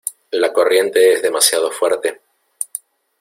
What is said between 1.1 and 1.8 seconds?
es demasiado